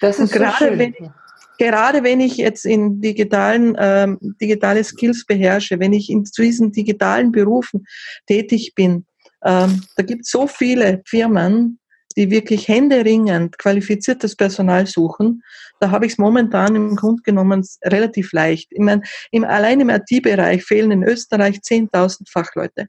[0.00, 0.78] Das ist und gerade so schön.
[0.78, 1.10] wenn ich,
[1.58, 7.30] gerade wenn ich jetzt in digitalen ähm, digitale Skills beherrsche, wenn ich in diesen digitalen
[7.30, 7.86] Berufen
[8.26, 9.06] tätig bin,
[9.44, 11.78] ähm, da gibt es so viele Firmen,
[12.16, 15.42] die wirklich händeringend qualifiziertes Personal suchen,
[15.80, 18.68] da habe ich es momentan im Grunde genommen relativ leicht.
[18.70, 22.86] Ich meine, im, allein im IT-Bereich fehlen in Österreich 10.000 Fachleute.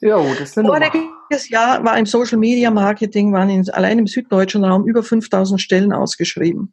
[0.00, 4.06] Ja, das ist eine Voriges Jahr war im Social Media Marketing, waren in, allein im
[4.06, 6.72] süddeutschen Raum über 5000 Stellen ausgeschrieben.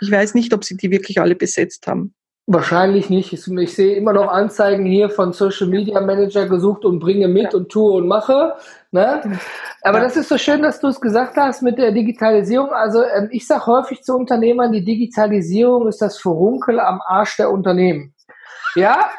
[0.00, 2.14] Ich weiß nicht, ob sie die wirklich alle besetzt haben.
[2.50, 3.30] Wahrscheinlich nicht.
[3.34, 7.58] Ich, sehe immer noch Anzeigen hier von Social Media Manager gesucht und bringe mit ja.
[7.58, 8.54] und tue und mache.
[8.90, 9.38] Ne?
[9.82, 10.04] Aber ja.
[10.04, 12.70] das ist so schön, dass du es gesagt hast mit der Digitalisierung.
[12.70, 17.50] Also ähm, ich sage häufig zu Unternehmern, die Digitalisierung ist das Furunkel am Arsch der
[17.50, 18.14] Unternehmen.
[18.74, 19.10] Ja,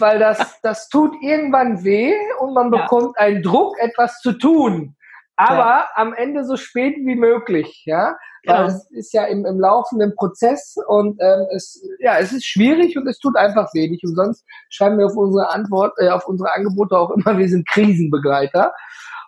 [0.00, 3.26] weil das, das tut irgendwann weh und man bekommt ja.
[3.26, 4.96] einen Druck, etwas zu tun
[5.36, 8.16] aber am Ende so spät wie möglich, ja.
[8.44, 8.66] Ja.
[8.66, 13.06] es ist ja im, im laufenden Prozess und ähm, es, ja, es ist schwierig und
[13.06, 14.02] es tut einfach wenig.
[14.04, 17.68] Und sonst schreiben wir auf unsere Antwort, äh, auf unsere Angebote auch immer, wir sind
[17.68, 18.72] Krisenbegleiter.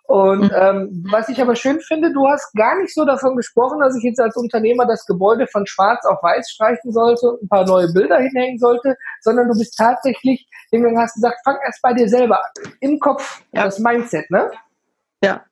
[0.06, 0.50] Und mhm.
[0.54, 4.02] ähm, was ich aber schön finde, du hast gar nicht so davon gesprochen, dass ich
[4.02, 7.90] jetzt als Unternehmer das Gebäude von schwarz auf weiß streichen sollte und ein paar neue
[7.90, 12.38] Bilder hinhängen sollte, sondern du bist tatsächlich, du hast gesagt, fang erst bei dir selber
[12.38, 12.72] an.
[12.80, 13.64] Im Kopf, ja.
[13.64, 14.50] das Mindset, ne?
[15.22, 15.42] Ja,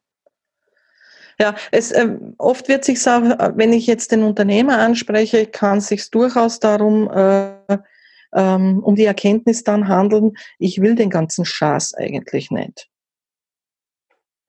[1.43, 3.23] ja, es, äh, oft wird sich auch,
[3.57, 7.79] wenn ich jetzt den Unternehmer anspreche, kann es sich durchaus darum, äh,
[8.33, 12.89] ähm, um die Erkenntnis dann handeln, ich will den ganzen Schaß eigentlich nicht.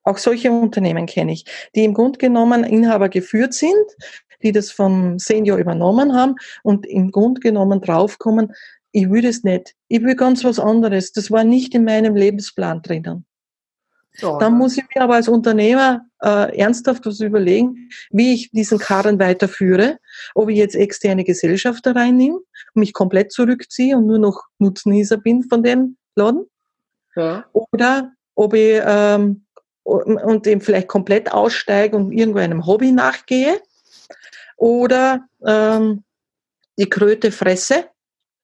[0.04, 3.88] Auch solche Unternehmen kenne ich, die im Grunde genommen Inhaber geführt sind,
[4.44, 8.54] die das vom Senior übernommen haben und im Grunde genommen draufkommen,
[8.92, 9.74] ich will es nicht.
[9.88, 11.12] Ich will ganz was anderes.
[11.12, 13.26] Das war nicht in meinem Lebensplan drinnen.
[14.22, 19.20] Dann muss ich mir aber als Unternehmer äh, ernsthaft was überlegen, wie ich diesen Karren
[19.20, 19.98] weiterführe,
[20.36, 22.40] ob ich jetzt externe Gesellschafter reinnehme,
[22.76, 26.46] mich komplett zurückziehe und nur noch Nutznießer bin von dem Laden.
[27.16, 27.46] Ja.
[27.54, 29.46] Oder ob ich ähm,
[29.84, 33.62] und eben vielleicht komplett aussteige und irgendwo einem Hobby nachgehe.
[34.56, 36.04] Oder ähm,
[36.78, 37.86] die Kröte fresse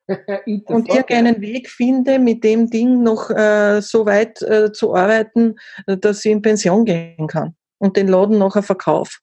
[0.65, 6.26] und irgendeinen Weg finde, mit dem Ding noch äh, so weit äh, zu arbeiten, dass
[6.26, 9.17] ich in Pension gehen kann und den Laden nachher verkaufe.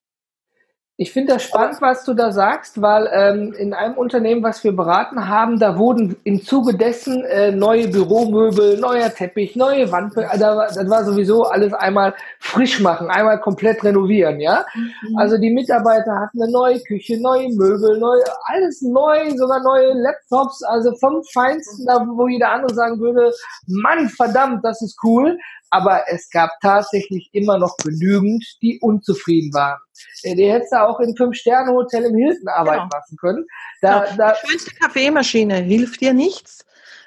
[0.98, 4.74] Ich finde das spannend, was du da sagst, weil ähm, in einem Unternehmen, was wir
[4.74, 10.38] beraten haben, da wurden im Zuge dessen äh, neue Büromöbel, neuer Teppich, neue Wand, also
[10.38, 14.64] das war sowieso alles einmal frisch machen, einmal komplett renovieren, ja.
[14.74, 15.18] Mhm.
[15.18, 20.62] Also die Mitarbeiter hatten eine neue Küche, neue Möbel, neue, alles neu, sogar neue Laptops,
[20.62, 23.35] also vom Feinsten, da wo jeder andere sagen würde,
[23.66, 25.37] Mann, verdammt, das ist cool
[25.70, 29.79] aber es gab tatsächlich immer noch genügend, die unzufrieden waren.
[30.22, 32.96] Äh, die hättest du auch in Fünf-Sterne-Hotel im Hilton arbeiten genau.
[32.96, 33.46] lassen können.
[33.81, 34.16] Da, genau.
[34.16, 36.64] da die schönste Kaffeemaschine hilft dir nichts,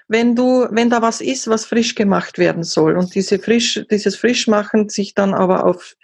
[0.08, 2.98] wenn du, wenn da was ist, was frisch gemacht werden soll.
[2.98, 5.96] Und diese frisch, dieses Frischmachen sich dann aber auf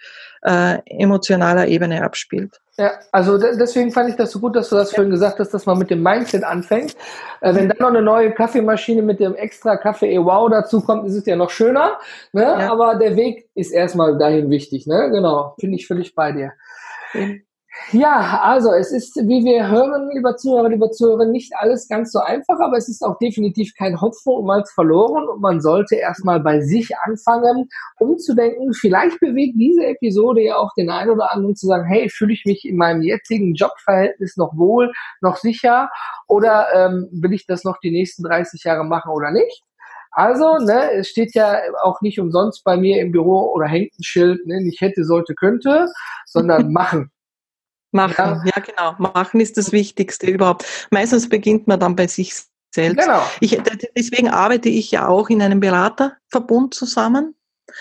[0.46, 2.60] äh, emotionaler Ebene abspielt.
[2.78, 5.66] Ja, also deswegen fand ich das so gut, dass du das vorhin gesagt hast, dass
[5.66, 6.94] man mit dem Mindset anfängt.
[7.40, 11.06] Äh, wenn dann noch eine neue Kaffeemaschine mit dem extra Kaffee e Wow dazu kommt,
[11.06, 11.98] ist es ja noch schöner.
[12.32, 12.42] Ne?
[12.42, 12.70] Ja.
[12.70, 14.86] Aber der Weg ist erstmal dahin wichtig.
[14.86, 15.10] Ne?
[15.10, 16.52] Genau, finde ich völlig bei dir.
[17.14, 17.45] Mhm.
[17.92, 22.18] Ja, also es ist, wie wir hören, lieber Zuhörer, lieber Zuhörer, nicht alles ganz so
[22.18, 26.40] einfach, aber es ist auch definitiv kein Hopfen und Malz verloren und man sollte erstmal
[26.40, 27.68] bei sich anfangen,
[28.00, 28.72] umzudenken.
[28.74, 32.44] Vielleicht bewegt diese Episode ja auch den einen oder anderen zu sagen, hey, fühle ich
[32.44, 35.88] mich in meinem jetzigen Jobverhältnis noch wohl, noch sicher
[36.26, 39.62] oder ähm, will ich das noch die nächsten 30 Jahre machen oder nicht?
[40.10, 44.02] Also, ne, es steht ja auch nicht umsonst bei mir im Büro oder hängt ein
[44.02, 45.86] Schild, ne, nicht hätte, sollte, könnte,
[46.24, 47.10] sondern machen.
[47.92, 48.52] Machen, ja.
[48.56, 48.62] ja.
[48.62, 48.94] genau.
[48.98, 50.64] Machen ist das Wichtigste überhaupt.
[50.90, 52.34] Meistens beginnt man dann bei sich
[52.74, 53.02] selbst.
[53.02, 53.22] Genau.
[53.40, 53.58] Ich,
[53.96, 57.34] deswegen arbeite ich ja auch in einem Beraterverbund zusammen,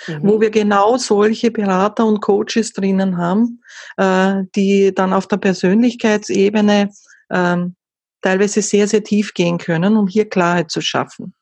[0.08, 0.20] mhm.
[0.22, 3.62] wo wir genau solche Berater und Coaches drinnen haben,
[3.98, 6.90] äh, die dann auf der Persönlichkeitsebene
[7.30, 7.76] ähm,
[8.22, 11.34] teilweise sehr, sehr tief gehen können, um hier Klarheit zu schaffen.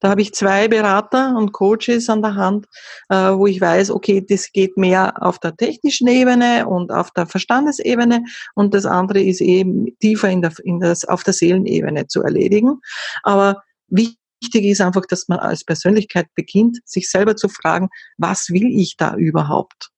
[0.00, 2.66] Da habe ich zwei Berater und Coaches an der Hand,
[3.08, 7.26] äh, wo ich weiß, okay, das geht mehr auf der technischen Ebene und auf der
[7.26, 12.22] Verstandesebene und das andere ist eben tiefer in der, in das, auf der Seelenebene zu
[12.22, 12.80] erledigen.
[13.22, 14.16] Aber wichtig
[14.64, 19.14] ist einfach, dass man als Persönlichkeit beginnt, sich selber zu fragen, was will ich da
[19.14, 19.90] überhaupt?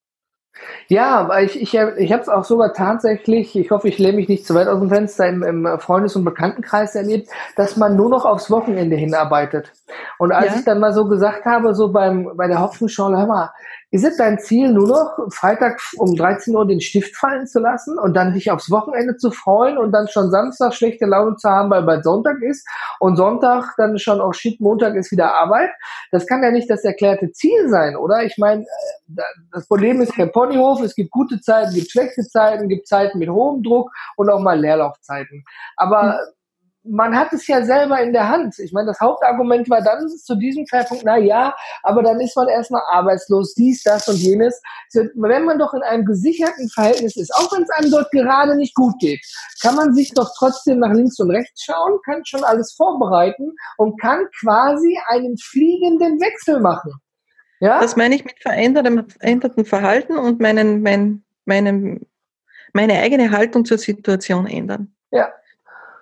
[0.89, 4.29] Ja, aber ich, ich, ich habe es auch sogar tatsächlich, ich hoffe, ich lehne mich
[4.29, 8.09] nicht zu weit aus dem Fenster, im, im Freundes- und Bekanntenkreis erlebt, dass man nur
[8.09, 9.73] noch aufs Wochenende hinarbeitet.
[10.19, 10.59] Und als ja.
[10.59, 13.51] ich dann mal so gesagt habe, so beim, bei der Hopfenschorle, hör mal,
[13.95, 17.97] ist es dein Ziel, nur noch Freitag um 13 Uhr den Stift fallen zu lassen
[17.97, 21.71] und dann dich aufs Wochenende zu freuen und dann schon Samstag schlechte Laune zu haben,
[21.71, 22.67] weil bald Sonntag ist
[22.99, 25.71] und Sonntag dann schon auch shit, Montag ist wieder Arbeit?
[26.11, 28.25] Das kann ja nicht das erklärte Ziel sein, oder?
[28.25, 32.69] Ich meine, äh, das Problem ist kein Ponyhof, es gibt gute Zeiten, gibt schlechte Zeiten,
[32.69, 35.45] gibt Zeiten mit hohem Druck und auch mal Leerlaufzeiten.
[35.77, 36.34] Aber hm
[36.85, 38.59] man hat es ja selber in der Hand.
[38.59, 42.49] Ich meine, das Hauptargument war dann zu diesem Zeitpunkt, na ja, aber dann ist man
[42.49, 44.61] erstmal arbeitslos, dies, das und jenes.
[44.93, 48.75] Wenn man doch in einem gesicherten Verhältnis ist, auch wenn es einem dort gerade nicht
[48.75, 49.21] gut geht,
[49.63, 53.99] kann man sich doch trotzdem nach links und rechts schauen, kann schon alles vorbereiten und
[54.01, 56.93] kann quasi einen fliegenden Wechsel machen.
[57.61, 57.81] Ja?
[57.81, 62.07] Das meine ich mit verändertem, verändertem Verhalten und meinen, mein, meinem,
[62.75, 64.95] meine eigene Haltung zur Situation ändern.
[65.11, 65.33] Ja.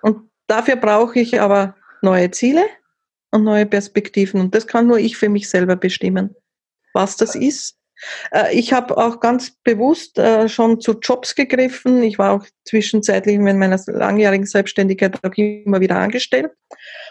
[0.01, 2.65] Und Dafür brauche ich aber neue Ziele
[3.31, 4.39] und neue Perspektiven.
[4.39, 6.35] Und das kann nur ich für mich selber bestimmen,
[6.93, 7.77] was das ist.
[8.31, 12.03] Äh, ich habe auch ganz bewusst äh, schon zu Jobs gegriffen.
[12.03, 16.51] Ich war auch zwischenzeitlich in meiner langjährigen Selbstständigkeit auch immer wieder angestellt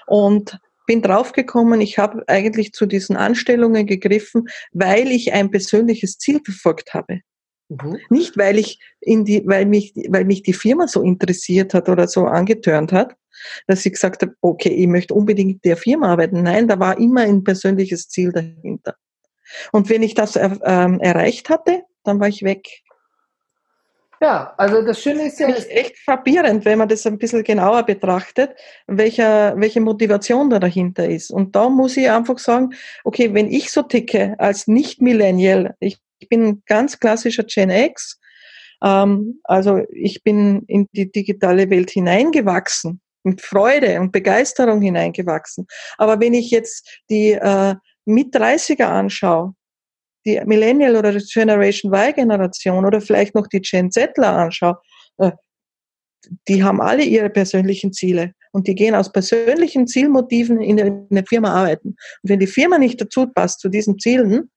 [0.06, 6.40] und bin draufgekommen, ich habe eigentlich zu diesen Anstellungen gegriffen, weil ich ein persönliches Ziel
[6.44, 7.20] verfolgt habe.
[7.68, 7.98] Mhm.
[8.10, 12.08] Nicht, weil ich in die, weil mich, weil mich die Firma so interessiert hat oder
[12.08, 13.14] so angetörnt hat,
[13.66, 16.42] dass ich gesagt habe, okay, ich möchte unbedingt in der Firma arbeiten.
[16.42, 18.96] Nein, da war immer ein persönliches Ziel dahinter.
[19.72, 22.68] Und wenn ich das ähm, erreicht hatte, dann war ich weg.
[24.20, 25.48] Ja, also das Schöne ist ja.
[25.48, 28.52] Das ist echt frappierend, wenn man das ein bisschen genauer betrachtet,
[28.86, 31.32] welcher, welche Motivation da dahinter ist.
[31.32, 32.70] Und da muss ich einfach sagen,
[33.02, 38.18] okay, wenn ich so ticke als Nicht-Millennial, ich ich bin ein ganz klassischer Gen X.
[38.82, 45.66] Ähm, also ich bin in die digitale Welt hineingewachsen, mit Freude und Begeisterung hineingewachsen.
[45.98, 49.54] Aber wenn ich jetzt die äh, mit 30er anschaue,
[50.24, 54.78] die Millennial oder Generation Y-Generation oder vielleicht noch die Gen Zler anschaue,
[55.18, 55.32] äh,
[56.48, 61.52] die haben alle ihre persönlichen Ziele und die gehen aus persönlichen Zielmotiven in eine Firma
[61.52, 61.88] arbeiten.
[61.88, 64.50] Und wenn die Firma nicht dazu passt zu diesen Zielen,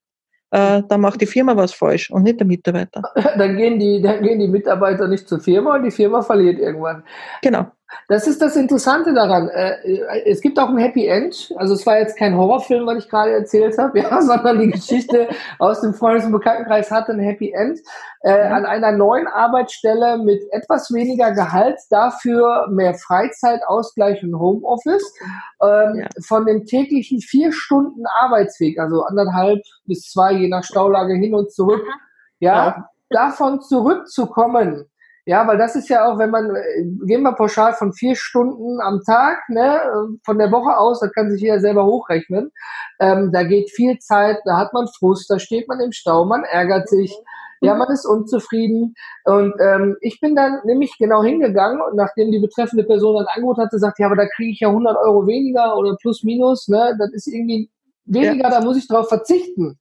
[0.51, 3.01] äh, dann macht die Firma was falsch und nicht der Mitarbeiter.
[3.37, 7.03] Dann gehen die, dann gehen die Mitarbeiter nicht zur Firma und die Firma verliert irgendwann.
[7.41, 7.65] Genau.
[8.07, 9.49] Das ist das Interessante daran.
[9.49, 11.53] Äh, es gibt auch ein Happy End.
[11.57, 15.27] Also es war jetzt kein Horrorfilm, was ich gerade erzählt habe, ja, sondern die Geschichte
[15.59, 17.79] aus dem Freundes- und Bekanntenkreis hatte ein Happy End.
[18.21, 25.13] Äh, an einer neuen Arbeitsstelle mit etwas weniger Gehalt, dafür mehr Freizeitausgleich und Homeoffice.
[25.61, 26.07] Ähm, ja.
[26.25, 31.51] Von dem täglichen vier Stunden Arbeitsweg, also anderthalb bis zwei, je nach Staulage hin und
[31.51, 31.85] zurück,
[32.39, 32.89] ja, ja.
[33.09, 34.89] davon zurückzukommen
[35.27, 38.79] ja, weil das ist ja auch, wenn man, äh, gehen wir pauschal von vier Stunden
[38.79, 39.81] am Tag, ne,
[40.23, 42.51] von der Woche aus, da kann sich jeder selber hochrechnen.
[42.99, 46.43] Ähm, da geht viel Zeit, da hat man Frust, da steht man im Stau, man
[46.43, 47.17] ärgert sich,
[47.61, 48.93] ja, man ist unzufrieden.
[49.23, 53.57] Und ähm, ich bin dann nämlich genau hingegangen und nachdem die betreffende Person dann Angebot
[53.57, 56.95] hatte, sagt, ja, aber da kriege ich ja 100 Euro weniger oder plus minus, ne,
[56.99, 57.71] das ist irgendwie
[58.05, 58.59] weniger, ja.
[58.59, 59.79] da muss ich drauf verzichten.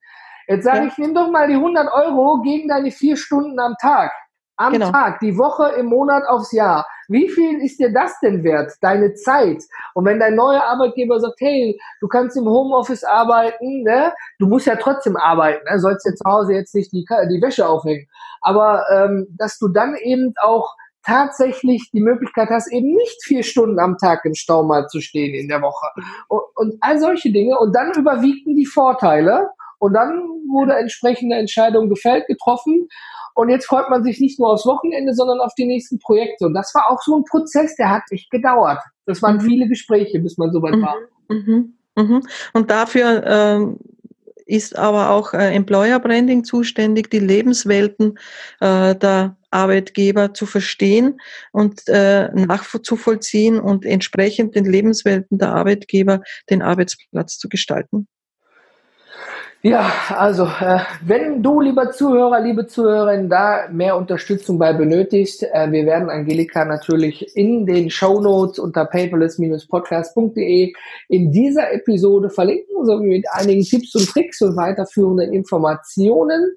[0.48, 0.86] Jetzt sage ja.
[0.86, 4.10] ich, nimm doch mal die 100 Euro gegen deine vier Stunden am Tag
[4.56, 4.90] am genau.
[4.90, 6.86] Tag, die Woche, im Monat, aufs Jahr.
[7.08, 9.62] Wie viel ist dir das denn wert, deine Zeit?
[9.94, 14.12] Und wenn dein neuer Arbeitgeber sagt, hey, du kannst im Homeoffice arbeiten, ne?
[14.38, 15.78] du musst ja trotzdem arbeiten, ne?
[15.78, 18.06] sollst dir zu Hause jetzt nicht die, die Wäsche aufhängen.
[18.40, 20.74] Aber ähm, dass du dann eben auch
[21.04, 25.34] tatsächlich die Möglichkeit hast, eben nicht vier Stunden am Tag im Stau mal zu stehen
[25.34, 25.86] in der Woche.
[26.28, 27.58] Und, und all solche Dinge.
[27.58, 29.50] Und dann überwiegten die Vorteile.
[29.78, 30.18] Und dann
[30.48, 32.88] wurde entsprechende Entscheidung gefällt, getroffen.
[33.34, 36.46] Und jetzt freut man sich nicht nur aufs Wochenende, sondern auf die nächsten Projekte.
[36.46, 38.80] Und das war auch so ein Prozess, der hat echt gedauert.
[39.06, 39.42] Das waren mhm.
[39.42, 40.96] viele Gespräche, bis man so weit war.
[41.28, 41.74] Mhm.
[41.96, 42.22] Mhm.
[42.52, 43.78] Und dafür ähm,
[44.46, 48.18] ist aber auch äh, Employer Branding zuständig, die Lebenswelten
[48.60, 51.20] äh, der Arbeitgeber zu verstehen
[51.52, 56.20] und äh, nachzuvollziehen und entsprechend den Lebenswelten der Arbeitgeber
[56.50, 58.08] den Arbeitsplatz zu gestalten.
[59.66, 65.72] Ja, also äh, wenn du, lieber Zuhörer, liebe Zuhörerin, da mehr Unterstützung bei benötigst, äh,
[65.72, 70.74] wir werden Angelika natürlich in den Show Notes unter paperless-podcast.de
[71.08, 76.54] in dieser Episode verlinken, sowie mit einigen Tipps und Tricks und weiterführenden Informationen.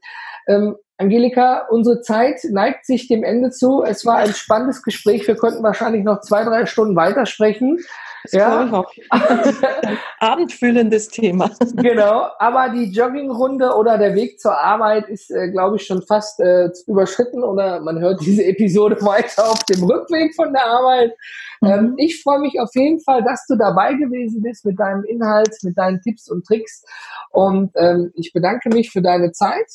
[0.47, 3.83] Ähm, Angelika, unsere Zeit neigt sich dem Ende zu.
[3.83, 5.27] Es war ein spannendes Gespräch.
[5.27, 7.77] Wir könnten wahrscheinlich noch zwei, drei Stunden weitersprechen.
[8.23, 8.83] Das ja.
[10.19, 11.51] Abendfüllendes Thema.
[11.75, 16.39] Genau, aber die Joggingrunde oder der Weg zur Arbeit ist, äh, glaube ich, schon fast
[16.39, 21.13] äh, überschritten oder man hört diese Episode weiter auf dem Rückweg von der Arbeit.
[21.61, 21.69] Mhm.
[21.69, 25.55] Ähm, ich freue mich auf jeden Fall, dass du dabei gewesen bist mit deinem Inhalt,
[25.61, 26.83] mit deinen Tipps und Tricks
[27.31, 29.67] und ähm, ich bedanke mich für deine Zeit.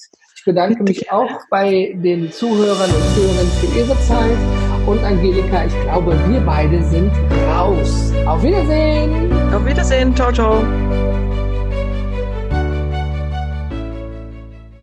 [0.42, 4.36] Ich bedanke mich auch bei den Zuhörern und Zuhörern für ihre Zeit.
[4.84, 7.12] Und Angelika, ich glaube, wir beide sind
[7.46, 8.12] raus.
[8.26, 9.32] Auf Wiedersehen.
[9.54, 10.16] Auf Wiedersehen.
[10.16, 10.64] Ciao, ciao.